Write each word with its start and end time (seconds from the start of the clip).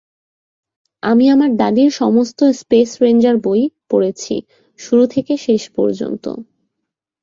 আমি 1.03 1.25
আমার 1.29 1.51
দাদীর 1.55 1.89
সমস্ত 1.93 2.39
স্পেস 2.59 2.89
রেঞ্জার 3.01 3.35
বই 3.37 3.61
পড়েছি, 3.89 4.35
শুরু 4.79 5.03
থেকে 5.07 5.33
শেষ 5.37 5.63
পর্যন্ত। 5.69 6.25